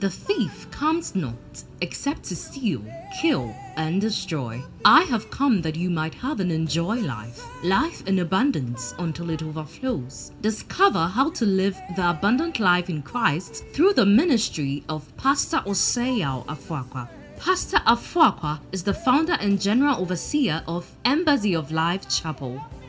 [0.00, 2.82] The thief comes not except to steal,
[3.20, 4.62] kill, and destroy.
[4.82, 9.42] I have come that you might have and enjoy life, life in abundance until it
[9.42, 10.32] overflows.
[10.40, 16.22] Discover how to live the abundant life in Christ through the ministry of Pastor Osei
[16.46, 17.06] Afoakwa.
[17.36, 22.58] Pastor Afoakwa is the founder and general overseer of Embassy of Life Chapel,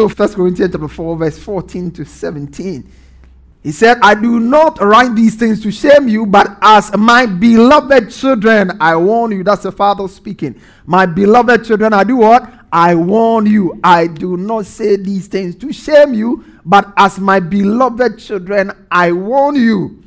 [0.00, 2.90] So, First Corinthians chapter 4, verse 14 to 17.
[3.62, 8.10] He said, I do not write these things to shame you, but as my beloved
[8.10, 9.44] children, I warn you.
[9.44, 10.58] That's the Father speaking.
[10.86, 12.50] My beloved children, I do what?
[12.72, 13.78] I warn you.
[13.84, 19.12] I do not say these things to shame you, but as my beloved children, I
[19.12, 20.02] warn you.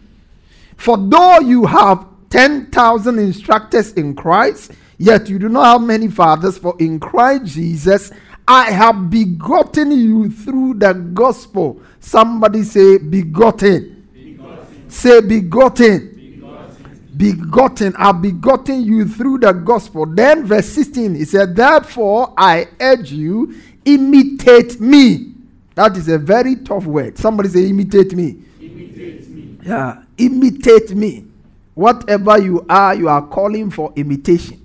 [0.76, 6.58] For though you have 10,000 instructors in Christ, yet you do not have many fathers,
[6.58, 8.12] for in Christ Jesus,
[8.48, 11.82] I have begotten you through the gospel.
[12.00, 14.08] Somebody say, begotten.
[14.14, 14.90] begotten.
[14.90, 16.10] Say, begotten.
[16.16, 17.10] begotten.
[17.16, 17.96] Begotten.
[17.98, 20.06] I've begotten you through the gospel.
[20.06, 25.34] Then, verse 16, he said, Therefore, I urge you, imitate me.
[25.76, 27.18] That is a very tough word.
[27.18, 28.38] Somebody say, imitate me.
[28.62, 29.58] Imitate me.
[29.64, 31.26] Yeah, imitate me.
[31.74, 34.63] Whatever you are, you are calling for imitation.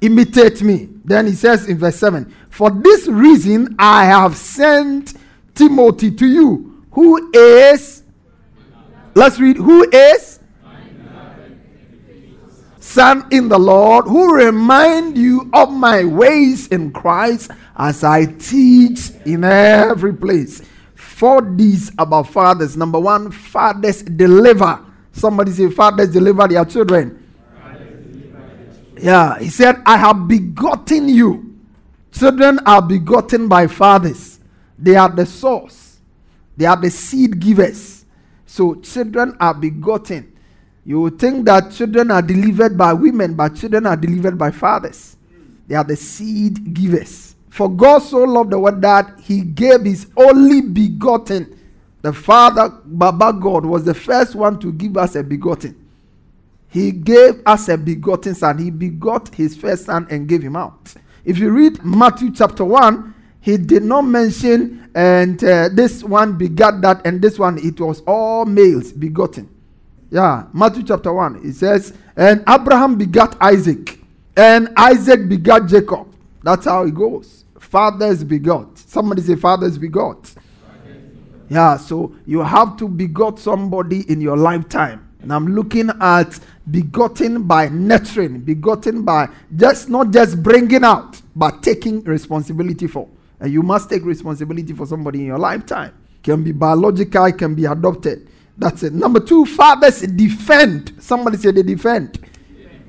[0.00, 0.88] Imitate me.
[1.04, 5.14] Then he says in verse 7 For this reason I have sent
[5.54, 8.02] Timothy to you, who is,
[9.14, 10.40] let's read, who is
[12.90, 19.10] son in the Lord, who remind you of my ways in Christ as I teach
[19.24, 20.62] in every place.
[20.94, 22.76] For these about fathers.
[22.76, 24.84] Number one, fathers deliver.
[25.12, 27.19] Somebody say, fathers deliver their children.
[29.02, 31.58] Yeah, he said, I have begotten you.
[32.12, 34.40] Children are begotten by fathers,
[34.78, 36.00] they are the source,
[36.56, 38.04] they are the seed givers.
[38.46, 40.36] So, children are begotten.
[40.84, 45.16] You would think that children are delivered by women, but children are delivered by fathers.
[45.68, 47.36] They are the seed givers.
[47.48, 51.56] For God so loved the world that he gave his only begotten.
[52.02, 55.79] The Father, Baba God, was the first one to give us a begotten.
[56.70, 58.58] He gave us a begotten son.
[58.58, 60.94] He begot his first son and gave him out.
[61.24, 66.80] If you read Matthew chapter 1, he did not mention, and uh, this one begat
[66.82, 69.48] that, and this one, it was all males begotten.
[70.10, 73.98] Yeah, Matthew chapter 1, it says, and Abraham begat Isaac,
[74.36, 76.06] and Isaac begat Jacob.
[76.42, 77.44] That's how it goes.
[77.58, 78.78] Fathers begot.
[78.78, 80.32] Somebody say, Fathers begot.
[81.48, 85.09] Yeah, so you have to begot somebody in your lifetime.
[85.22, 86.38] And I'm looking at
[86.70, 93.08] begotten by nurturing, begotten by just not just bringing out, but taking responsibility for.
[93.38, 95.94] And you must take responsibility for somebody in your lifetime.
[96.22, 98.28] Can be biological, can be adopted.
[98.56, 98.92] That's it.
[98.92, 101.02] Number two, fathers defend.
[101.02, 102.18] Somebody say they defend.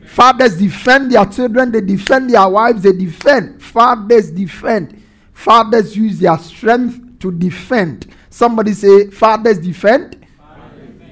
[0.06, 3.62] Fathers defend their children, they defend their wives, they defend.
[3.64, 5.02] Fathers defend.
[5.32, 8.14] Fathers use their strength to defend.
[8.30, 10.21] Somebody say, fathers defend.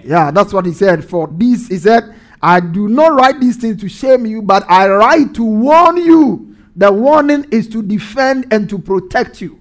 [0.10, 1.06] Yeah, that's what he said.
[1.06, 4.88] For this, he said, I do not write these things to shame you, but I
[4.88, 6.56] write to warn you.
[6.76, 9.60] The warning is to defend and to protect you.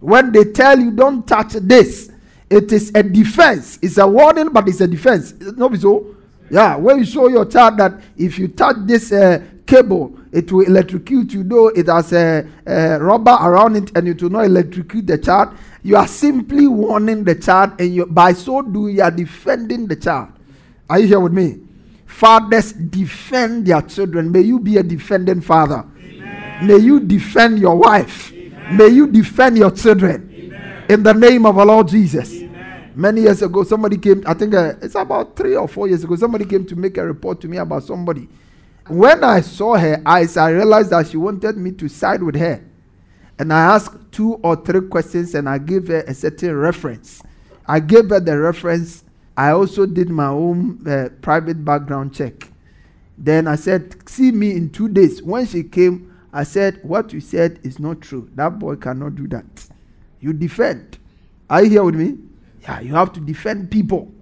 [0.00, 2.10] When they tell you don't touch this,
[2.50, 3.78] it is a defense.
[3.82, 5.32] It's a warning, but it's a defense.
[5.56, 6.16] No, so.
[6.50, 10.66] Yeah, when you show your child that if you touch this uh, cable, it will
[10.66, 15.06] electrocute you, though it has a, a, rubber around it and it will not electrocute
[15.06, 15.56] the child.
[15.82, 19.96] You are simply warning the child, and you, by so doing, you are defending the
[19.96, 20.32] child.
[20.88, 21.60] Are you here with me?
[22.06, 24.30] Fathers defend their children.
[24.30, 25.84] May you be a defending father.
[25.98, 26.66] Amen.
[26.66, 28.32] May you defend your wife.
[28.32, 28.76] Amen.
[28.76, 30.30] May you defend your children.
[30.32, 30.84] Amen.
[30.88, 32.42] In the name of our Lord Jesus.
[32.94, 36.14] Many years ago, somebody came, I think uh, it's about three or four years ago,
[36.14, 38.28] somebody came to make a report to me about somebody.
[38.88, 42.62] When I saw her eyes, I realized that she wanted me to side with her.
[43.38, 47.22] And I asked two or three questions and I gave her a certain reference.
[47.66, 49.04] I gave her the reference
[49.36, 52.50] I also did my own uh, private background check.
[53.18, 55.22] Then I said, See me in two days.
[55.22, 58.30] When she came, I said, What you said is not true.
[58.34, 59.44] That boy cannot do that.
[60.20, 60.98] You defend.
[61.50, 62.18] Are you here with me?
[62.62, 64.12] Yeah, you have to defend people.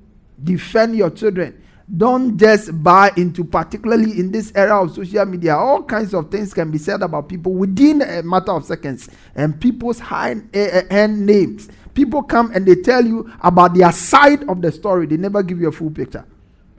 [0.43, 1.62] Defend your children.
[1.95, 6.55] Don't just buy into, particularly in this era of social media, all kinds of things
[6.55, 9.11] can be said about people within a matter of seconds.
[9.35, 11.69] And people's high eh, eh, end names.
[11.93, 15.07] People come and they tell you about their side of the story.
[15.07, 16.25] They never give you a full picture.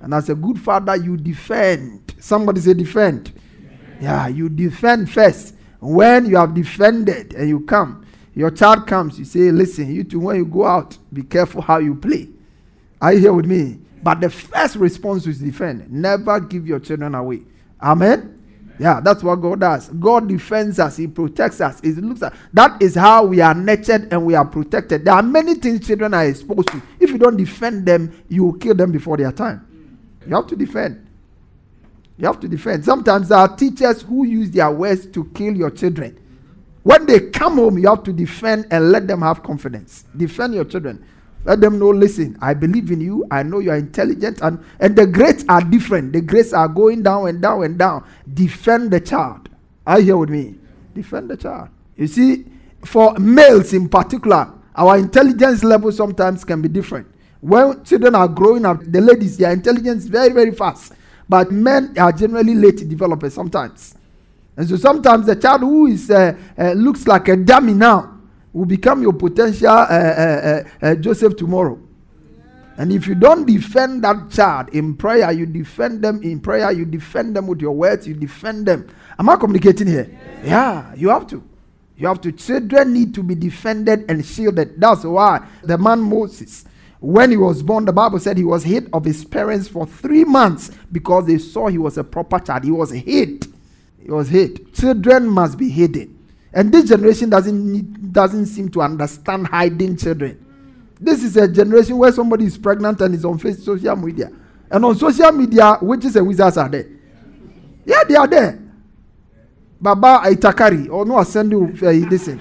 [0.01, 2.15] And as a good father, you defend.
[2.19, 3.33] Somebody say defend.
[4.01, 5.53] Yeah, you defend first.
[5.79, 10.19] When you have defended and you come, your child comes, you say, Listen, you two,
[10.19, 12.29] when you go out, be careful how you play.
[12.99, 13.79] Are you here with me?
[14.03, 15.89] But the first response is defend.
[15.89, 17.41] Never give your children away.
[17.81, 18.19] Amen?
[18.19, 18.39] Amen.
[18.79, 19.89] Yeah, that's what God does.
[19.89, 21.79] God defends us, He protects us.
[21.81, 25.05] He looks at that is how we are nurtured and we are protected.
[25.05, 26.81] There are many things children are exposed to.
[26.99, 29.67] If you don't defend them, you will kill them before their time.
[30.27, 31.07] You have to defend.
[32.17, 32.83] You have to defend.
[32.83, 36.19] Sometimes there are teachers who use their words to kill your children.
[36.81, 40.05] When they come home, you have to defend and let them have confidence.
[40.17, 41.05] Defend your children.
[41.45, 43.25] Let them know, listen, I believe in you.
[43.29, 44.39] I know you are intelligent.
[44.41, 46.13] And, and the grades are different.
[46.13, 48.05] The grades are going down and down and down.
[48.33, 49.49] Defend the child.
[49.85, 50.55] Are you here with me?
[50.95, 51.69] Defend the child.
[51.97, 52.45] You see,
[52.85, 57.07] for males in particular, our intelligence level sometimes can be different.
[57.41, 60.93] When children are growing up, the ladies, their intelligence very, very fast.
[61.27, 63.95] But men are generally late developers sometimes.
[64.55, 68.12] And so sometimes the child who is uh, uh, looks like a dummy now
[68.53, 71.79] will become your potential uh, uh, uh, uh, Joseph tomorrow.
[72.77, 76.85] And if you don't defend that child in prayer, you defend them in prayer, you
[76.85, 78.87] defend them with your words, you defend them.
[79.19, 80.09] Am I communicating here?
[80.11, 80.45] Yes.
[80.45, 81.43] Yeah, you have to.
[81.97, 82.31] You have to.
[82.31, 84.79] Children need to be defended and shielded.
[84.81, 86.65] That's why the man Moses,
[86.99, 90.23] when he was born, the Bible said he was hid of his parents for three
[90.23, 92.63] months because they saw he was a proper child.
[92.63, 93.45] He was hid.
[93.99, 94.73] He was hid.
[94.73, 96.22] Children must be hidden.
[96.53, 100.39] And this generation doesn't need, doesn't seem to understand hiding children.
[100.99, 104.31] This is a generation where somebody is pregnant and is on face, social media.
[104.69, 106.87] And on social media, witches and wizards are there.
[107.85, 108.59] Yeah, they are there.
[109.81, 112.39] Baba Itakari, or no assembly, uh, listen.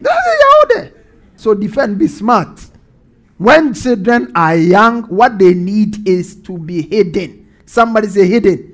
[0.00, 0.92] they are there.
[1.36, 2.60] So defend, be smart.
[3.38, 7.50] When children are young, what they need is to be hidden.
[7.64, 8.71] Somebody say hidden.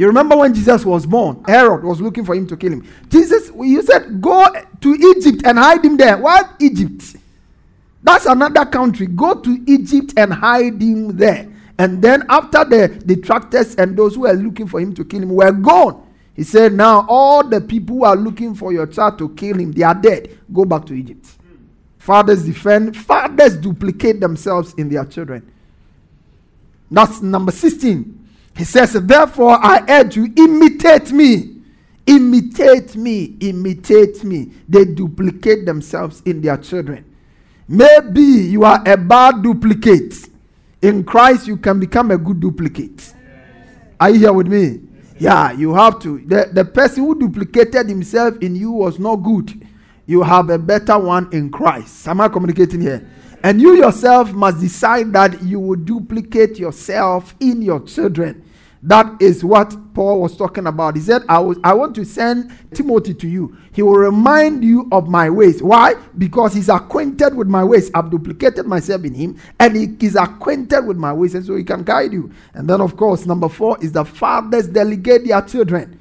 [0.00, 2.88] You remember when Jesus was born, Herod was looking for him to kill him.
[3.10, 4.46] Jesus, you said, go
[4.80, 6.16] to Egypt and hide him there.
[6.16, 6.52] What?
[6.58, 7.16] Egypt.
[8.02, 9.08] That's another country.
[9.08, 11.52] Go to Egypt and hide him there.
[11.78, 15.34] And then after the detractors and those who were looking for him to kill him
[15.34, 19.28] were gone, he said, Now all the people who are looking for your child to
[19.34, 20.38] kill him, they are dead.
[20.50, 21.26] Go back to Egypt.
[21.98, 25.52] Fathers defend, fathers duplicate themselves in their children.
[26.90, 28.19] That's number 16.
[28.56, 31.56] He says, Therefore, I urge you, imitate me.
[32.06, 33.36] Imitate me.
[33.40, 34.52] Imitate me.
[34.68, 37.04] They duplicate themselves in their children.
[37.68, 40.28] Maybe you are a bad duplicate.
[40.82, 43.14] In Christ, you can become a good duplicate.
[44.00, 44.80] Are you here with me?
[45.18, 46.18] Yeah, you have to.
[46.26, 49.66] The, the person who duplicated himself in you was not good.
[50.06, 52.08] You have a better one in Christ.
[52.08, 53.06] Am I communicating here?
[53.42, 58.44] And you yourself must decide that you will duplicate yourself in your children.
[58.82, 60.96] That is what Paul was talking about.
[60.96, 63.56] He said, I, was, I want to send Timothy to you.
[63.72, 65.62] He will remind you of my ways.
[65.62, 65.94] Why?
[66.16, 67.90] Because he's acquainted with my ways.
[67.94, 71.64] I've duplicated myself in him, and he is acquainted with my ways, and so he
[71.64, 72.32] can guide you.
[72.54, 75.98] And then, of course, number four is the fathers delegate their children.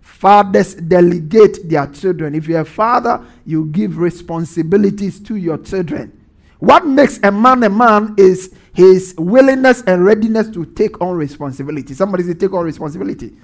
[0.00, 2.36] Fathers delegate their children.
[2.36, 6.21] If you're a father, you give responsibilities to your children.
[6.62, 11.92] What makes a man a man is his willingness and readiness to take on responsibility.
[11.92, 13.34] Somebody say, take on responsibility.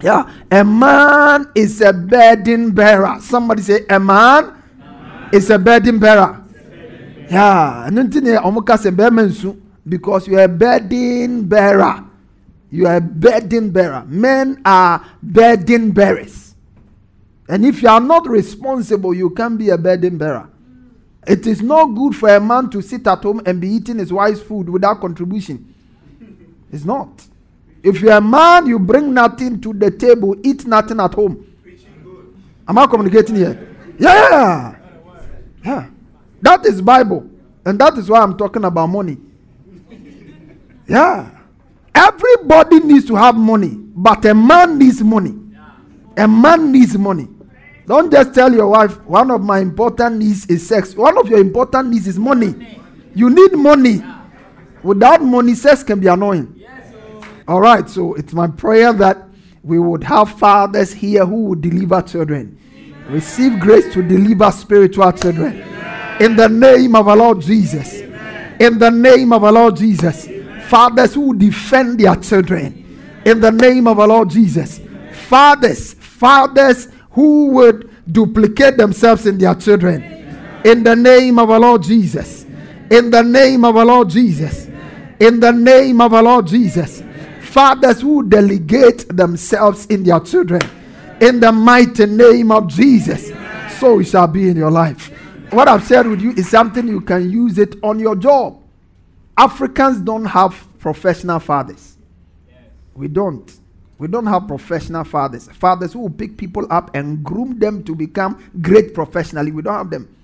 [0.00, 3.20] Yeah, a man is a burden bearer.
[3.20, 5.28] Somebody say, a man, man.
[5.34, 6.42] is a burden bearer.
[7.28, 7.90] Yeah,
[9.86, 12.04] because you are a burden bearer.
[12.70, 14.02] You are a burden bearer.
[14.06, 16.54] Men are burden bearers.
[17.50, 20.48] And if you are not responsible, you can't be a burden bearer.
[21.26, 24.12] It is not good for a man to sit at home and be eating his
[24.12, 25.74] wife's food without contribution.
[26.70, 27.08] It's not.
[27.82, 31.46] If you're a man, you bring nothing to the table, eat nothing at home.
[32.66, 33.76] Am I communicating here?
[33.98, 34.76] Yeah.
[35.64, 35.88] Yeah.
[36.40, 37.28] That is Bible.
[37.64, 39.18] And that is why I'm talking about money.
[40.86, 41.30] Yeah.
[41.94, 45.34] Everybody needs to have money, but a man needs money.
[46.16, 47.28] A man needs money.
[47.86, 50.94] Don't just tell your wife, one of my important needs is sex.
[50.94, 52.80] One of your important needs is money.
[53.14, 54.02] You need money.
[54.82, 56.62] Without money, sex can be annoying.
[57.46, 59.28] All right, so it's my prayer that
[59.62, 62.58] we would have fathers here who would deliver children.
[63.08, 65.62] Receive grace to deliver spiritual children.
[66.20, 68.00] In the name of our Lord Jesus.
[68.60, 70.28] In the name of our Lord Jesus.
[70.68, 73.22] Fathers who defend their children.
[73.26, 74.80] In the name of our Lord Jesus.
[75.12, 80.02] Fathers, fathers who would duplicate themselves in their children.
[80.64, 82.44] In the name of our Lord Jesus.
[82.90, 84.68] In the name of our Lord Jesus.
[85.20, 87.02] In the name of our Lord Jesus.
[87.40, 90.62] Fathers who delegate themselves in their children.
[91.20, 93.30] In the mighty name of Jesus.
[93.78, 95.10] So it shall be in your life.
[95.50, 98.60] What I've shared with you is something you can use it on your job.
[99.36, 101.96] Africans don't have professional fathers.
[102.94, 103.50] We don't.
[103.98, 105.48] We don't have professional fathers.
[105.48, 109.52] Fathers who will pick people up and groom them to become great professionally.
[109.52, 110.14] We don't have them.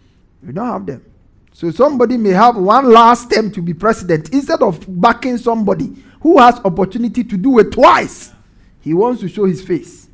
[0.42, 1.04] We don't have them.
[1.52, 6.38] So somebody may have one last term to be president instead of backing somebody who
[6.38, 8.32] has opportunity to do it twice.
[8.80, 10.08] He wants to show his face.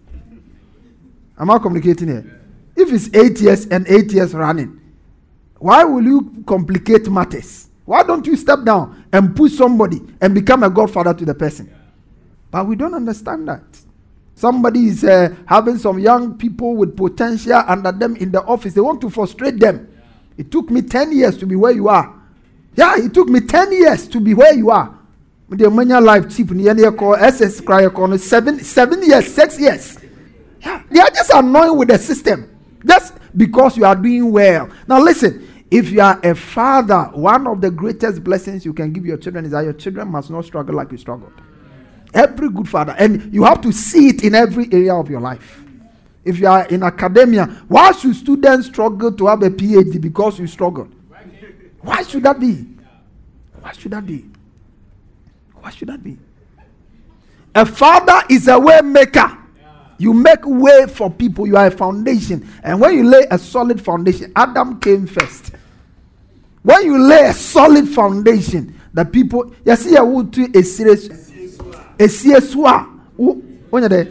[1.38, 2.40] Am I communicating here?
[2.74, 4.80] If it's eight years and eight years running,
[5.58, 7.68] why will you complicate matters?
[7.84, 11.72] Why don't you step down and push somebody and become a godfather to the person?
[12.50, 13.62] But we don't understand that.
[14.34, 18.74] Somebody is uh, having some young people with potential under them in the office.
[18.74, 19.88] They want to frustrate them.
[20.36, 22.14] It took me 10 years to be where you are.
[22.74, 24.96] Yeah, it took me 10 years to be where you are.
[25.48, 26.50] The money life cheap.
[26.50, 29.98] SS cry seven seven years, six years.
[30.60, 32.50] Yeah, they are just annoying with the system.
[32.84, 34.68] Just because you are doing well.
[34.88, 39.06] Now listen, if you are a father, one of the greatest blessings you can give
[39.06, 41.32] your children is that your children must not struggle like you struggled.
[42.14, 45.62] Every good father, and you have to see it in every area of your life.
[46.24, 50.46] If you are in academia, why should students struggle to have a PhD because you
[50.46, 50.92] struggled?
[51.80, 52.66] Why should that be?
[53.60, 54.24] Why should that be?
[55.54, 56.18] Why should that be?
[57.54, 59.38] A father is a way maker.
[59.98, 61.46] You make way for people.
[61.46, 62.48] You are a foundation.
[62.62, 65.52] And when you lay a solid foundation, Adam came first.
[66.62, 71.25] When you lay a solid foundation, the people, you see, I would do a serious,
[71.98, 72.92] a serious When
[73.72, 74.08] you're there,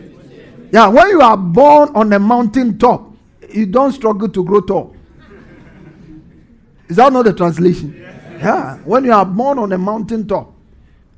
[0.71, 3.11] yeah, when you are born on a mountain top,
[3.49, 4.95] you don't struggle to grow tall.
[6.87, 7.93] Is that not the translation?
[8.39, 10.53] Yeah, when you are born on a mountain top,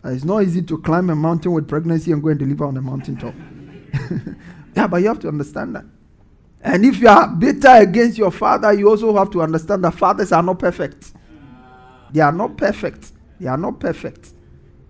[0.05, 2.77] uh, it's not easy to climb a mountain with pregnancy and go and deliver on
[2.77, 3.33] a mountain top.
[4.75, 5.85] yeah, but you have to understand that.
[6.61, 10.31] And if you are bitter against your father, you also have to understand that fathers
[10.31, 11.13] are not perfect.
[12.11, 13.11] They are not perfect.
[13.39, 14.33] They are not perfect.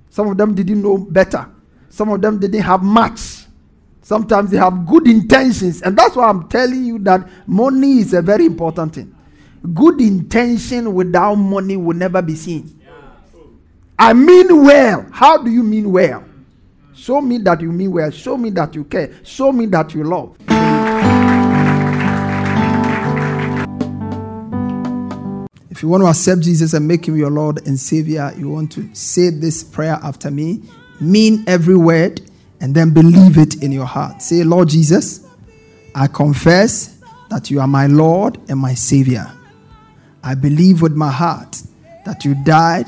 [0.09, 1.49] Some of them didn't know better.
[1.89, 3.45] Some of them didn't have much.
[4.01, 5.81] Sometimes they have good intentions.
[5.81, 9.13] And that's why I'm telling you that money is a very important thing.
[9.73, 12.79] Good intention without money will never be seen.
[13.99, 15.05] I mean well.
[15.11, 16.23] How do you mean well?
[16.93, 18.11] Show me that you mean well.
[18.11, 19.13] Show me that you care.
[19.23, 20.37] Show me that you love.
[25.69, 28.71] If you want to accept Jesus and make him your Lord and Savior, you want
[28.71, 30.63] to say this prayer after me.
[30.99, 32.21] Mean every word
[32.59, 34.21] and then believe it in your heart.
[34.21, 35.27] Say, Lord Jesus,
[35.93, 36.99] I confess
[37.29, 39.31] that you are my Lord and my Savior.
[40.23, 41.61] I believe with my heart
[42.05, 42.87] that you died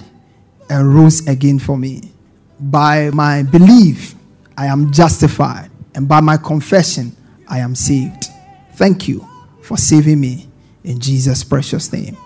[0.69, 2.11] and rose again for me.
[2.59, 4.15] By my belief,
[4.57, 7.15] I am justified, and by my confession,
[7.47, 8.25] I am saved.
[8.73, 9.27] Thank you
[9.61, 10.47] for saving me
[10.83, 12.17] in Jesus' precious name.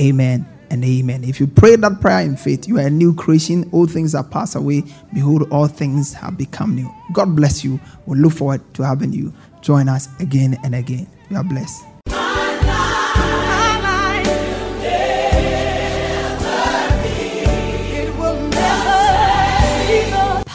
[0.00, 1.24] Amen and amen.
[1.24, 3.68] If you pray that prayer in faith, you are a new creation.
[3.72, 4.84] All things are passed away.
[5.12, 6.92] Behold, all things have become new.
[7.12, 7.80] God bless you.
[8.06, 11.06] We look forward to having you join us again and again.
[11.30, 11.84] You are blessed.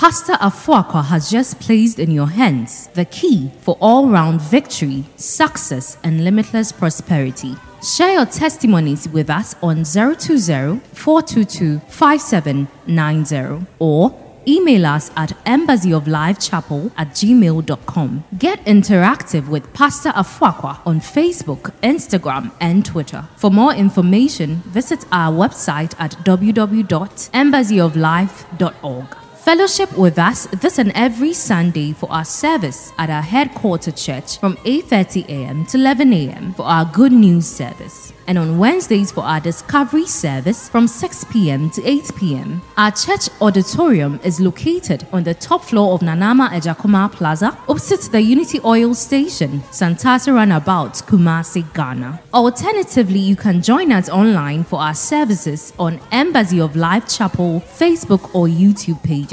[0.03, 5.97] Pastor Afoakwa has just placed in your hands the key for all round victory, success,
[6.03, 7.55] and limitless prosperity.
[7.83, 17.09] Share your testimonies with us on 020 422 5790 or email us at embassyoflifechapel at
[17.09, 18.23] gmail.com.
[18.37, 23.27] Get interactive with Pastor Afoakwa on Facebook, Instagram, and Twitter.
[23.35, 29.22] For more information, visit our website at www.embassyoflife.org.
[29.43, 34.55] Fellowship with us this and every Sunday for our service at our headquarter church from
[34.63, 35.65] 8:30 a.m.
[35.65, 36.53] to 11 a.m.
[36.53, 41.69] for our good news service and on Wednesdays for our discovery service from 6 p.m.
[41.71, 42.61] to 8 p.m.
[42.77, 48.21] Our church auditorium is located on the top floor of Nanama Ejakoma Plaza, opposite the
[48.21, 52.21] Unity Oil Station, Santata Runabout, Kumasi, Ghana.
[52.33, 58.33] Alternatively, you can join us online for our services on Embassy of Life Chapel Facebook
[58.33, 59.32] or YouTube pages.